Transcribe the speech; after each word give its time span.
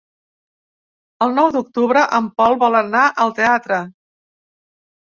El 1.25 1.35
nou 1.41 1.51
d'octubre 1.57 2.03
en 2.21 2.31
Pol 2.41 2.59
vol 2.65 2.79
anar 2.83 3.07
al 3.27 3.39
teatre. 3.43 3.83